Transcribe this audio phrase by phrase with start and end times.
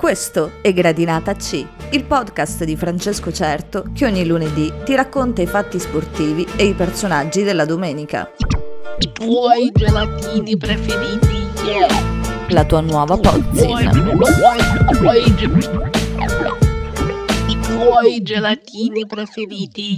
[0.00, 5.46] Questo è Gradinata C, il podcast di Francesco Certo che ogni lunedì ti racconta i
[5.46, 8.30] fatti sportivi e i personaggi della domenica.
[8.98, 11.48] I tuoi gelatini preferiti.
[12.48, 13.92] La tua nuova pozzina.
[17.46, 19.96] i tuoi gelatini preferiti.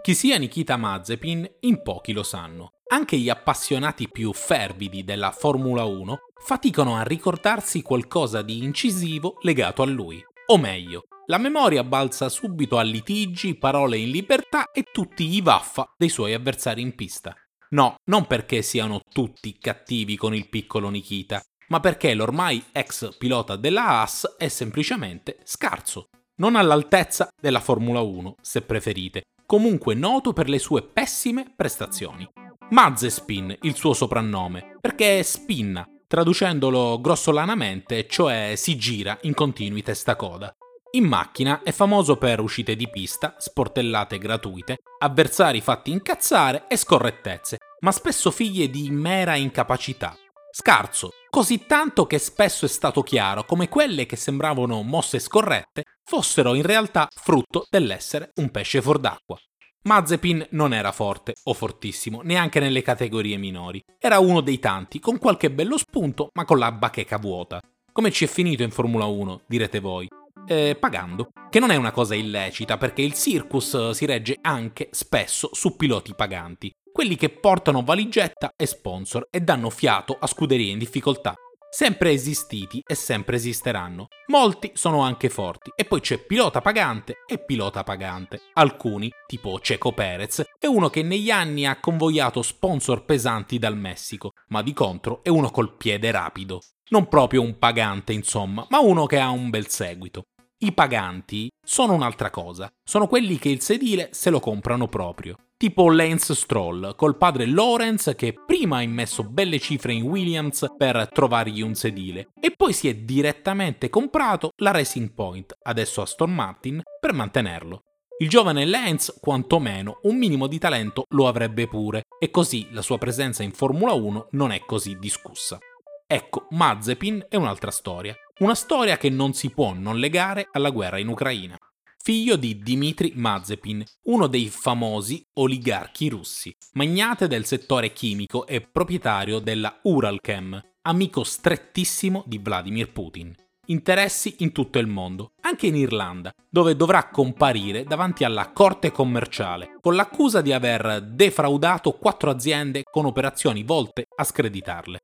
[0.00, 2.75] Chi sia Nikita Mazepin in pochi lo sanno.
[2.88, 9.82] Anche gli appassionati più fervidi della Formula 1 faticano a ricordarsi qualcosa di incisivo legato
[9.82, 10.24] a lui.
[10.46, 15.84] O meglio, la memoria balza subito a litigi, parole in libertà e tutti i vaffa
[15.96, 17.34] dei suoi avversari in pista.
[17.70, 23.56] No, non perché siano tutti cattivi con il piccolo Nikita, ma perché l'ormai ex pilota
[23.56, 26.06] della Haas è semplicemente scarso.
[26.36, 32.28] Non all'altezza della Formula 1, se preferite, comunque noto per le sue pessime prestazioni.
[32.68, 40.52] Mazespin, il suo soprannome, perché spinna, traducendolo grossolanamente, cioè si gira in continui testacoda.
[40.92, 47.58] In macchina è famoso per uscite di pista, sportellate gratuite, avversari fatti incazzare e scorrettezze,
[47.80, 50.16] ma spesso figlie di mera incapacità.
[50.50, 56.54] Scarso, così tanto che spesso è stato chiaro come quelle che sembravano mosse scorrette fossero
[56.54, 59.38] in realtà frutto dell'essere un pesce fuor d'acqua.
[59.86, 63.80] Mazepin non era forte o fortissimo neanche nelle categorie minori.
[64.00, 67.62] Era uno dei tanti, con qualche bello spunto, ma con la bacheca vuota.
[67.92, 70.08] Come ci è finito in Formula 1, direte voi?
[70.44, 71.28] Eh, pagando.
[71.48, 75.76] Che non è una cosa illecita, perché il circus eh, si regge anche spesso su
[75.76, 76.72] piloti paganti.
[76.92, 81.32] Quelli che portano valigetta e sponsor e danno fiato a scuderie in difficoltà.
[81.68, 84.08] Sempre esistiti e sempre esisteranno.
[84.28, 88.40] Molti sono anche forti e poi c'è pilota pagante e pilota pagante.
[88.54, 94.32] Alcuni, tipo Checo Perez, è uno che negli anni ha convogliato sponsor pesanti dal Messico,
[94.48, 96.60] ma di contro è uno col piede rapido.
[96.88, 100.26] Non proprio un pagante, insomma, ma uno che ha un bel seguito.
[100.58, 105.36] I paganti sono un'altra cosa, sono quelli che il sedile se lo comprano proprio.
[105.54, 111.10] Tipo Lance Stroll, col padre Lawrence che prima ha immesso belle cifre in Williams per
[111.12, 116.80] trovargli un sedile e poi si è direttamente comprato la Racing Point, adesso Aston Martin,
[116.98, 117.82] per mantenerlo.
[118.18, 122.96] Il giovane Lance, quantomeno, un minimo di talento lo avrebbe pure, e così la sua
[122.96, 125.58] presenza in Formula 1 non è così discussa.
[126.08, 128.14] Ecco, Mazepin è un'altra storia.
[128.38, 131.58] Una storia che non si può non legare alla guerra in Ucraina.
[131.98, 139.40] Figlio di Dmitry Mazepin, uno dei famosi oligarchi russi, magnate del settore chimico e proprietario
[139.40, 143.34] della Uralchem, amico strettissimo di Vladimir Putin.
[143.68, 149.76] Interessi in tutto il mondo, anche in Irlanda, dove dovrà comparire davanti alla corte commerciale
[149.80, 155.00] con l'accusa di aver defraudato quattro aziende con operazioni volte a screditarle.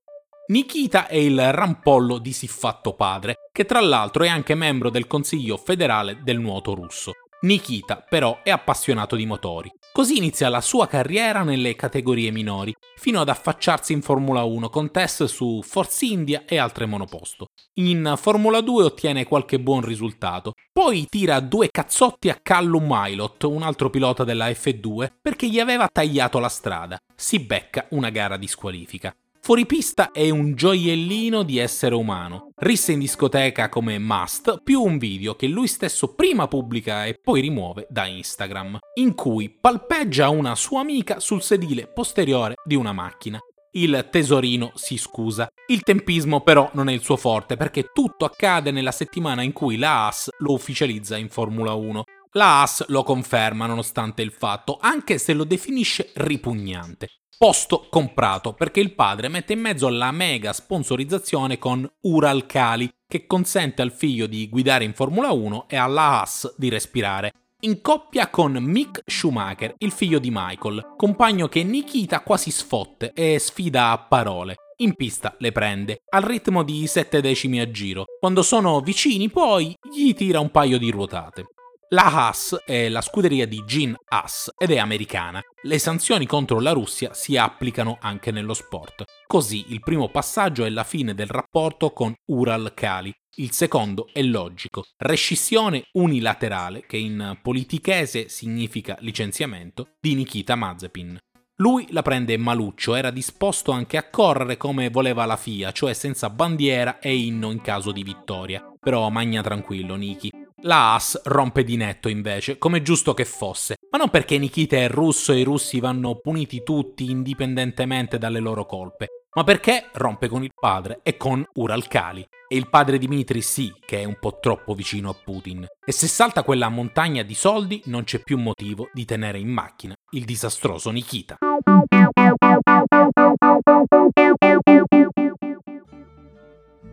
[0.48, 5.56] Nikita è il rampollo di siffatto padre, che tra l'altro è anche membro del Consiglio
[5.56, 7.12] federale del nuoto russo.
[7.42, 9.70] Nikita però è appassionato di motori.
[9.92, 14.90] Così inizia la sua carriera nelle categorie minori, fino ad affacciarsi in Formula 1 con
[14.90, 17.46] test su Force India e altre monoposto.
[17.74, 23.62] In Formula 2 ottiene qualche buon risultato, poi tira due cazzotti a Callum Milot, un
[23.62, 26.98] altro pilota della F2, perché gli aveva tagliato la strada.
[27.14, 29.14] Si becca una gara di squalifica.
[29.44, 32.52] Fuori pista è un gioiellino di essere umano.
[32.58, 37.40] Rissa in discoteca come must, più un video che lui stesso prima pubblica e poi
[37.40, 43.40] rimuove da Instagram, in cui palpeggia una sua amica sul sedile posteriore di una macchina.
[43.72, 45.48] Il tesorino si scusa.
[45.66, 49.76] Il tempismo però non è il suo forte perché tutto accade nella settimana in cui
[49.76, 52.04] la Haas lo ufficializza in Formula 1.
[52.34, 57.08] La Haas lo conferma nonostante il fatto, anche se lo definisce ripugnante
[57.42, 63.82] posto comprato perché il padre mette in mezzo la mega sponsorizzazione con Uralcali che consente
[63.82, 67.32] al figlio di guidare in Formula 1 e alla Haas di respirare.
[67.62, 73.40] In coppia con Mick Schumacher, il figlio di Michael, compagno che Nikita quasi sfotte e
[73.40, 74.54] sfida a parole.
[74.76, 78.04] In pista le prende, al ritmo di 7 decimi a giro.
[78.20, 81.46] Quando sono vicini poi gli tira un paio di ruotate.
[81.92, 85.42] La Haas è la scuderia di Gene Haas ed è americana.
[85.60, 89.04] Le sanzioni contro la Russia si applicano anche nello sport.
[89.26, 93.12] Così il primo passaggio è la fine del rapporto con Ural Kali.
[93.36, 101.18] Il secondo è logico, rescissione unilaterale, che in politichese significa licenziamento, di Nikita Mazepin.
[101.56, 106.30] Lui la prende maluccio, era disposto anche a correre come voleva la FIA, cioè senza
[106.30, 108.66] bandiera e inno in caso di vittoria.
[108.80, 110.41] Però magna tranquillo, Niki.
[110.64, 114.88] La Haas rompe di netto invece, come giusto che fosse, ma non perché Nikita è
[114.88, 119.08] russo e i russi vanno puniti tutti indipendentemente dalle loro colpe.
[119.34, 122.20] ma perché rompe con il padre e con Uralkali.
[122.48, 125.66] E il padre Dimitri sì che è un po' troppo vicino a Putin.
[125.84, 129.94] E se salta quella montagna di soldi non c'è più motivo di tenere in macchina
[130.10, 131.38] il disastroso Nikita.